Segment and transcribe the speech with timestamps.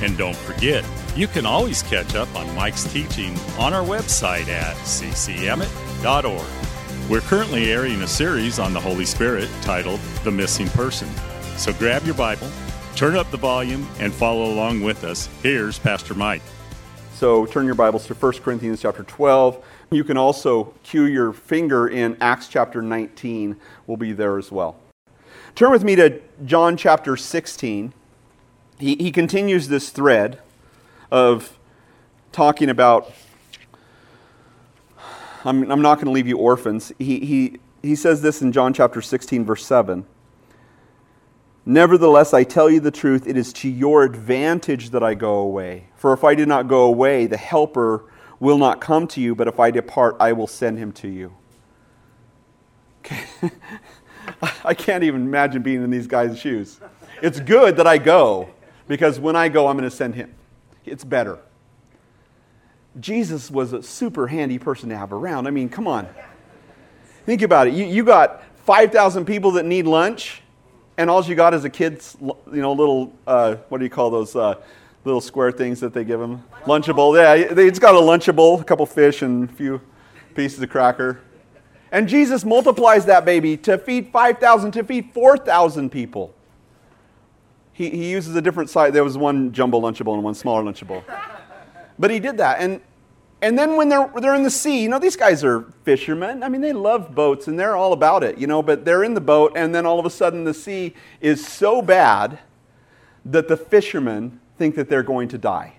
[0.00, 4.76] And don't forget, you can always catch up on Mike's teaching on our website at
[4.76, 6.46] ccemmett.org.
[7.10, 11.08] We're currently airing a series on the Holy Spirit titled The Missing Person.
[11.56, 12.48] So grab your Bible,
[12.96, 15.28] turn up the volume, and follow along with us.
[15.42, 16.42] Here's Pastor Mike.
[17.14, 19.62] So turn your Bibles to 1 Corinthians chapter 12.
[19.90, 23.56] You can also cue your finger in Acts chapter 19.
[23.86, 24.76] We'll be there as well.
[25.54, 27.92] Turn with me to John chapter 16.
[28.80, 30.40] He, he continues this thread
[31.10, 31.58] of
[32.32, 33.12] talking about,
[35.44, 36.90] I'm, I'm not going to leave you orphans.
[36.98, 40.06] He, he, he says this in John chapter 16, verse 7.
[41.66, 45.88] Nevertheless, I tell you the truth, it is to your advantage that I go away.
[45.94, 48.04] For if I do not go away, the Helper
[48.40, 51.34] will not come to you, but if I depart, I will send him to you.
[53.00, 53.24] Okay.
[54.64, 56.80] I can't even imagine being in these guys' shoes.
[57.22, 58.48] It's good that I go,
[58.90, 60.34] because when I go, I'm going to send him
[60.84, 61.38] it's better.
[62.98, 65.46] Jesus was a super handy person to have around.
[65.46, 66.08] I mean, come on.
[67.24, 67.74] Think about it.
[67.74, 70.42] You, you got 5,000 people that need lunch,
[70.98, 74.10] and all you got is a kid's, you know, little, uh, what do you call
[74.10, 74.56] those uh,
[75.04, 76.42] little square things that they give them?
[76.64, 77.16] Lunchable.
[77.16, 79.80] Yeah, it's got a Lunchable, a couple fish, and a few
[80.34, 81.20] pieces of cracker.
[81.92, 86.34] And Jesus multiplies that baby to feed 5,000, to feed 4,000 people
[87.72, 88.92] he, he uses a different size.
[88.92, 91.02] There was one jumbo Lunchable and one smaller Lunchable.
[91.98, 92.60] But he did that.
[92.60, 92.80] And,
[93.42, 96.42] and then when they're, they're in the sea, you know, these guys are fishermen.
[96.42, 99.14] I mean, they love boats and they're all about it, you know, but they're in
[99.14, 102.38] the boat and then all of a sudden the sea is so bad
[103.24, 105.74] that the fishermen think that they're going to die.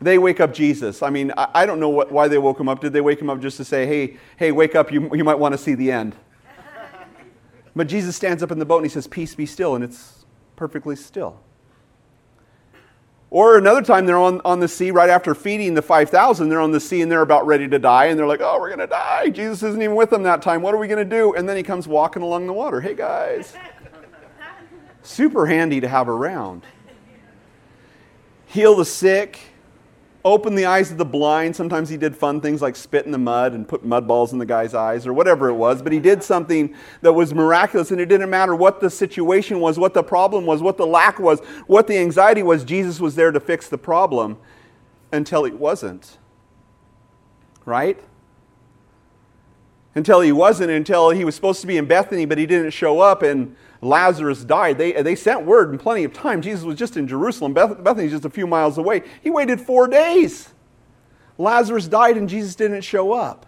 [0.00, 1.02] They wake up Jesus.
[1.02, 2.80] I mean, I, I don't know what, why they woke him up.
[2.80, 5.38] Did they wake him up just to say, hey, hey, wake up, you, you might
[5.38, 6.16] want to see the end?
[7.76, 9.74] But Jesus stands up in the boat and he says, Peace be still.
[9.74, 10.23] And it's
[10.56, 11.40] perfectly still.
[13.30, 16.70] Or another time they're on, on the sea right after feeding the 5,000, they're on
[16.70, 18.86] the sea and they're about ready to die, and they're like, oh, we're going to
[18.86, 19.28] die.
[19.30, 20.62] Jesus isn't even with them that time.
[20.62, 21.34] What are we going to do?
[21.34, 22.80] And then he comes walking along the water.
[22.80, 23.52] Hey, guys.
[25.02, 26.62] Super handy to have around.
[28.46, 29.40] Heal the sick,
[30.24, 31.54] open the eyes of the blind.
[31.54, 34.38] Sometimes he did fun things like spit in the mud and put mud balls in
[34.38, 35.82] the guy's eyes or whatever it was.
[35.82, 39.78] But he did something that was miraculous, and it didn't matter what the situation was,
[39.78, 42.64] what the problem was, what the lack was, what the anxiety was.
[42.64, 44.38] Jesus was there to fix the problem
[45.12, 46.16] until he wasn't.
[47.66, 48.02] Right?
[49.94, 53.00] Until he wasn't, until he was supposed to be in Bethany, but he didn't show
[53.00, 54.78] up, and Lazarus died.
[54.78, 56.40] They, they sent word in plenty of time.
[56.40, 57.52] Jesus was just in Jerusalem.
[57.52, 59.02] Beth, Bethany's just a few miles away.
[59.22, 60.50] He waited four days.
[61.36, 63.46] Lazarus died and Jesus didn't show up.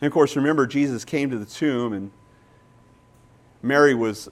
[0.00, 2.10] And of course, remember, Jesus came to the tomb and
[3.62, 4.28] Mary was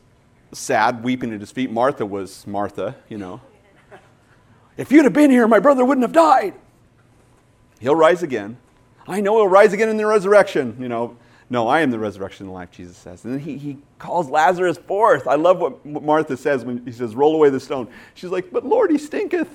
[0.53, 1.71] sad, weeping at his feet.
[1.71, 3.41] Martha was Martha, you know.
[4.77, 6.55] If you'd have been here, my brother wouldn't have died.
[7.81, 8.56] He'll rise again.
[9.09, 11.16] I know he'll rise again in the resurrection, you know.
[11.49, 13.25] No, I am the resurrection and life, Jesus says.
[13.25, 15.29] And then he, he calls Lazarus forth.
[15.29, 17.89] I love what Martha says when he says, Roll away the stone.
[18.15, 19.49] She's like, But Lord, he stinketh.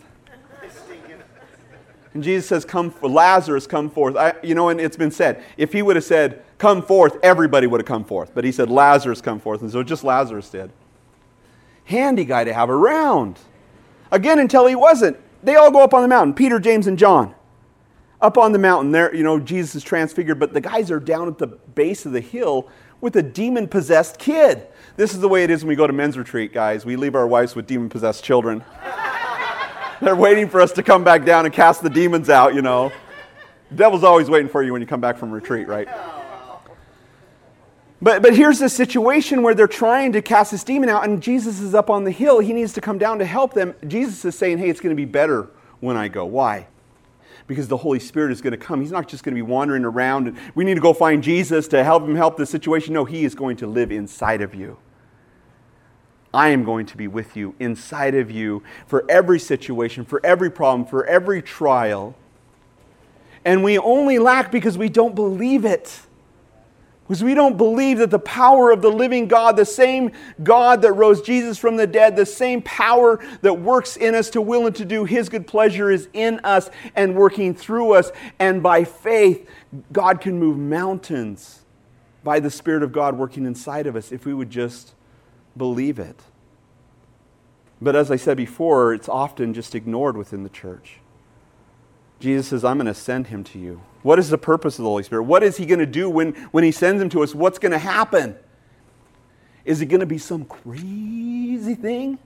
[2.14, 4.16] And Jesus says, Come, Lazarus, come forth.
[4.16, 7.68] I, you know, and it's been said, if he would have said, Come forth, everybody
[7.68, 8.32] would have come forth.
[8.34, 9.62] But he said, Lazarus, come forth.
[9.62, 10.72] And so just Lazarus did.
[11.86, 13.40] Handy guy to have around.
[14.12, 15.18] Again, until he wasn't.
[15.44, 17.36] They all go up on the mountain Peter, James, and John
[18.22, 21.28] up on the mountain there, you know, Jesus is transfigured, but the guys are down
[21.28, 22.70] at the base of the hill
[23.02, 24.68] with a demon possessed kid.
[24.96, 26.86] This is the way it is when we go to men's retreat, guys.
[26.86, 28.64] We leave our wives with demon possessed children.
[30.02, 32.92] They're waiting for us to come back down and cast the demons out, you know.
[33.70, 35.88] The devil's always waiting for you when you come back from retreat, right?
[38.02, 41.60] But, but here's the situation where they're trying to cast this demon out, and Jesus
[41.60, 42.40] is up on the hill.
[42.40, 43.76] He needs to come down to help them.
[43.88, 45.50] Jesus is saying, Hey, it's going to be better
[45.80, 46.26] when I go.
[46.26, 46.68] Why?
[47.52, 48.80] Because the Holy Spirit is going to come.
[48.80, 51.68] He's not just going to be wandering around and we need to go find Jesus
[51.68, 52.94] to help him help the situation.
[52.94, 54.78] No, He is going to live inside of you.
[56.34, 60.50] I am going to be with you inside of you for every situation, for every
[60.50, 62.16] problem, for every trial.
[63.44, 66.02] And we only lack because we don't believe it.
[67.04, 70.12] Because we don't believe that the power of the living God, the same
[70.44, 74.42] God that rose Jesus from the dead, the same power that works in us to
[74.42, 78.12] will and to do His good pleasure is in us and working through us.
[78.40, 79.46] And by faith,
[79.92, 81.66] God can move mountains
[82.24, 84.94] by the Spirit of God working inside of us if we would just
[85.58, 86.22] believe it.
[87.82, 91.01] But as I said before, it's often just ignored within the church.
[92.22, 93.82] Jesus says, I'm going to send him to you.
[94.04, 95.24] What is the purpose of the Holy Spirit?
[95.24, 97.36] What is he going to do when, when he sends him to us?
[97.36, 98.36] What's going to happen?
[99.66, 102.20] Is it going to be some crazy thing?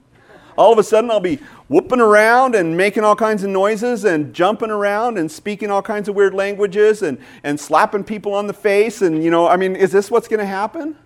[0.56, 1.38] All of a sudden, I'll be
[1.68, 6.08] whooping around and making all kinds of noises and jumping around and speaking all kinds
[6.08, 9.02] of weird languages and, and slapping people on the face.
[9.02, 10.96] And, you know, I mean, is this what's going to happen?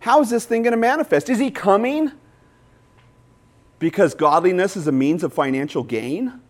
[0.00, 1.28] How is this thing going to manifest?
[1.28, 2.12] Is he coming
[3.78, 6.40] because godliness is a means of financial gain?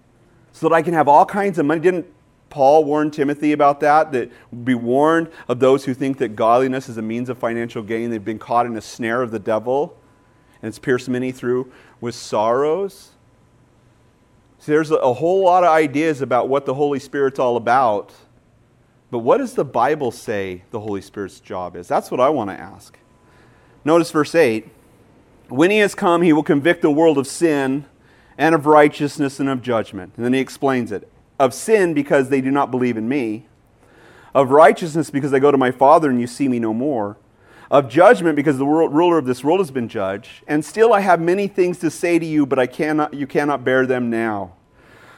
[0.57, 1.83] So that I can have all kinds of money.
[1.83, 2.07] Didn't
[2.49, 4.11] Paul warn Timothy about that?
[4.13, 4.33] That
[4.65, 8.09] be warned of those who think that godliness is a means of financial gain.
[8.09, 9.99] They've been caught in a snare of the devil,
[10.63, 11.71] and it's pierced many through
[12.01, 13.11] with sorrows.
[14.59, 18.15] See, there's a whole lot of ideas about what the Holy Spirit's all about.
[19.11, 21.87] But what does the Bible say the Holy Spirit's job is?
[21.87, 22.99] That's what I want to ask.
[23.85, 24.67] Notice verse 8.
[25.49, 27.85] When he has come, he will convict the world of sin
[28.39, 30.13] and of righteousness and of judgment.
[30.17, 33.47] And then he explains it of sin because they do not believe in me,
[34.35, 37.19] of righteousness because I go to my Father and you see me no more,
[37.71, 40.43] of judgment because the world, ruler of this world has been judged.
[40.47, 43.65] And still I have many things to say to you, but I cannot, you cannot
[43.65, 44.55] bear them now.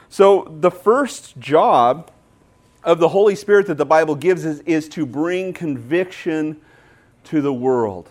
[0.09, 2.11] So the first job
[2.83, 6.59] of the Holy Spirit that the Bible gives is, is to bring conviction
[7.25, 8.09] to the world.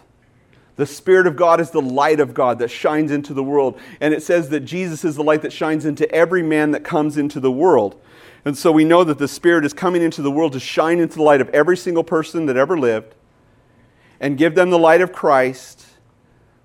[0.78, 3.80] The Spirit of God is the light of God that shines into the world.
[4.00, 7.18] And it says that Jesus is the light that shines into every man that comes
[7.18, 8.00] into the world.
[8.44, 11.16] And so we know that the Spirit is coming into the world to shine into
[11.16, 13.16] the light of every single person that ever lived
[14.20, 15.84] and give them the light of Christ.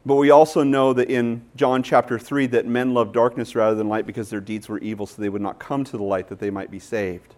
[0.05, 3.89] But we also know that in John chapter 3 that men love darkness rather than
[3.89, 6.37] light because their deeds were evil, so they would not come to the light that
[6.37, 7.33] they might be saved.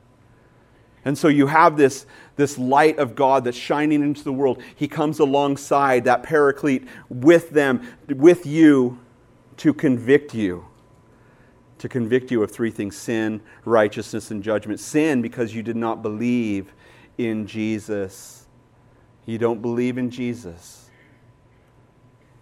[1.05, 4.61] And so you have this, this light of God that's shining into the world.
[4.75, 8.99] He comes alongside that paraclete with them, with you,
[9.57, 10.65] to convict you.
[11.77, 14.79] To convict you of three things sin, righteousness, and judgment.
[14.79, 16.73] Sin, because you did not believe
[17.19, 18.47] in Jesus.
[19.25, 20.89] You don't believe in Jesus.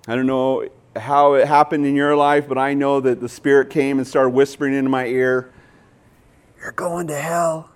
[0.07, 3.69] I don't know how it happened in your life, but I know that the Spirit
[3.69, 5.51] came and started whispering into my ear,
[6.61, 7.72] You're going to hell.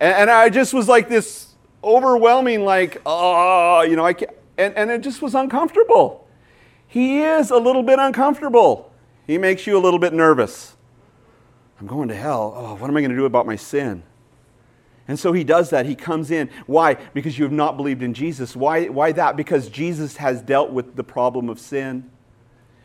[0.00, 1.54] And, and I just was like this
[1.84, 6.26] overwhelming, like, oh, you know, I can't, and, and it just was uncomfortable.
[6.86, 8.92] He is a little bit uncomfortable.
[9.26, 10.76] He makes you a little bit nervous.
[11.78, 12.52] I'm going to hell.
[12.56, 14.02] Oh, what am I going to do about my sin?
[15.08, 15.86] And so he does that.
[15.86, 16.50] He comes in.
[16.66, 16.94] Why?
[16.94, 18.54] Because you have not believed in Jesus.
[18.54, 19.36] Why, why that?
[19.36, 22.10] Because Jesus has dealt with the problem of sin.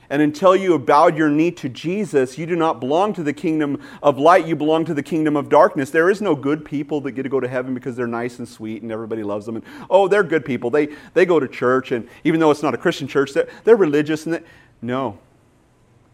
[0.09, 3.33] And until you have bowed your knee to Jesus, you do not belong to the
[3.33, 4.45] kingdom of light.
[4.45, 5.89] You belong to the kingdom of darkness.
[5.89, 8.47] There is no good people that get to go to heaven because they're nice and
[8.47, 9.55] sweet and everybody loves them.
[9.55, 10.69] And, oh, they're good people.
[10.69, 13.75] They, they go to church, and even though it's not a Christian church, they're, they're
[13.75, 14.25] religious.
[14.25, 14.43] And they,
[14.81, 15.17] no.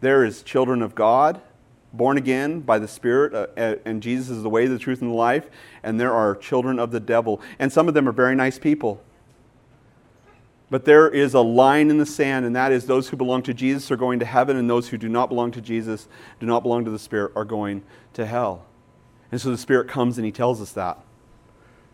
[0.00, 1.40] There is children of God,
[1.92, 5.14] born again by the Spirit, uh, and Jesus is the way, the truth, and the
[5.14, 5.48] life.
[5.82, 7.40] And there are children of the devil.
[7.58, 9.02] And some of them are very nice people.
[10.72, 13.52] But there is a line in the sand, and that is those who belong to
[13.52, 16.08] Jesus are going to heaven, and those who do not belong to Jesus,
[16.40, 17.82] do not belong to the Spirit, are going
[18.14, 18.64] to hell.
[19.30, 20.98] And so the Spirit comes and He tells us that.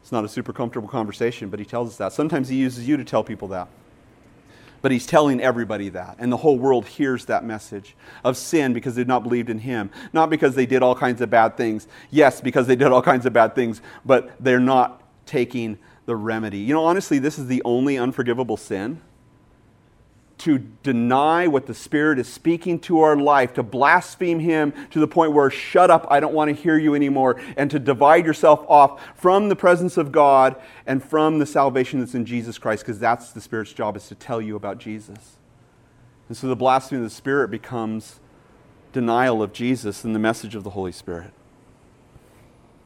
[0.00, 2.12] It's not a super comfortable conversation, but He tells us that.
[2.12, 3.66] Sometimes He uses you to tell people that.
[4.80, 6.14] But He's telling everybody that.
[6.20, 9.90] And the whole world hears that message of sin because they've not believed in Him.
[10.12, 11.88] Not because they did all kinds of bad things.
[12.12, 16.56] Yes, because they did all kinds of bad things, but they're not taking the remedy.
[16.56, 19.02] You know, honestly, this is the only unforgivable sin.
[20.38, 25.06] To deny what the Spirit is speaking to our life, to blaspheme Him to the
[25.06, 28.64] point where, shut up, I don't want to hear you anymore, and to divide yourself
[28.70, 32.98] off from the presence of God and from the salvation that's in Jesus Christ, because
[32.98, 35.36] that's the Spirit's job, is to tell you about Jesus.
[36.28, 38.18] And so the blasphemy of the Spirit becomes
[38.94, 41.32] denial of Jesus and the message of the Holy Spirit.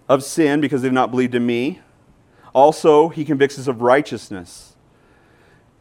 [0.08, 1.82] Of sin, because they've not believed in me,
[2.52, 4.74] also, he convicts us of righteousness.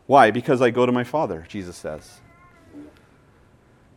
[0.08, 0.32] Why?
[0.32, 2.20] Because I go to my Father, Jesus says.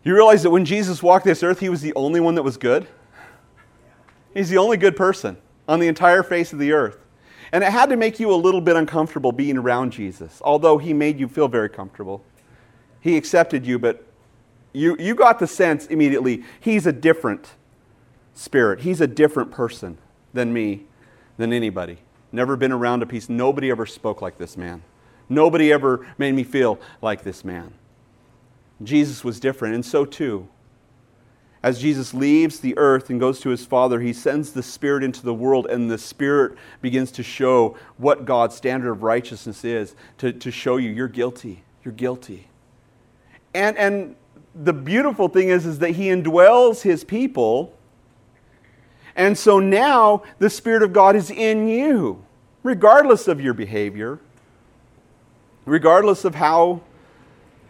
[0.05, 2.57] You realize that when Jesus walked this earth, he was the only one that was
[2.57, 2.87] good?
[4.35, 6.99] He's the only good person on the entire face of the earth.
[7.53, 10.93] And it had to make you a little bit uncomfortable being around Jesus, although he
[10.93, 12.25] made you feel very comfortable.
[13.01, 14.05] He accepted you, but
[14.73, 17.53] you, you got the sense immediately he's a different
[18.35, 18.81] spirit.
[18.81, 19.99] He's a different person
[20.33, 20.85] than me
[21.37, 21.99] than anybody.
[22.35, 23.29] Never been around a piece.
[23.29, 24.83] Nobody ever spoke like this man.
[25.29, 27.73] Nobody ever made me feel like this man.
[28.83, 30.49] Jesus was different, and so too.
[31.63, 35.23] As Jesus leaves the earth and goes to his Father, he sends the Spirit into
[35.23, 40.33] the world, and the Spirit begins to show what God's standard of righteousness is to,
[40.33, 41.63] to show you you're guilty.
[41.85, 42.49] You're guilty.
[43.55, 44.17] And, and
[44.57, 47.73] the beautiful thing is, is that he indwells his people.
[49.15, 52.24] And so now the Spirit of God is in you,
[52.65, 54.19] regardless of your behavior,
[55.65, 56.83] regardless of how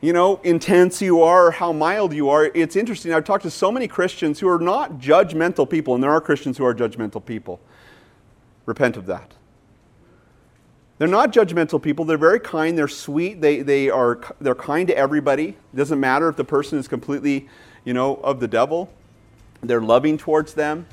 [0.05, 2.51] you know, intense you are or how mild you are.
[2.55, 3.15] It's interesting.
[3.15, 6.59] I've talked to so many Christians who are not judgmental people, and there are Christians
[6.59, 7.59] who are judgmental people.
[8.67, 9.33] Repent of that.
[10.99, 12.05] They're not judgmental people.
[12.05, 12.77] They're very kind.
[12.77, 13.41] They're sweet.
[13.41, 15.49] They, they are, they're kind to everybody.
[15.49, 17.49] It doesn't matter if the person is completely,
[17.87, 18.93] you know, of the devil.
[19.63, 20.87] They're loving towards them.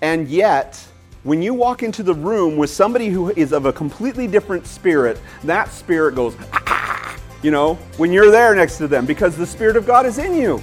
[0.00, 0.82] And yet,
[1.24, 5.18] when you walk into the room with somebody who is of a completely different spirit,
[5.42, 9.06] that spirit goes, ah, ah, ah, ah, you know, when you're there next to them
[9.06, 10.58] because the Spirit of God is in you.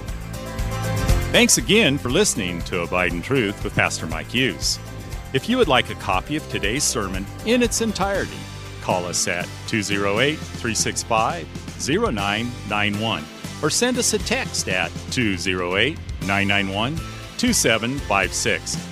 [1.32, 4.78] Thanks again for listening to Abide in Truth with Pastor Mike Hughes.
[5.32, 8.38] If you would like a copy of today's sermon in its entirety,
[8.82, 11.48] call us at 208 365
[11.88, 13.24] 0991
[13.62, 16.96] or send us a text at 208 991
[17.38, 18.91] 2756.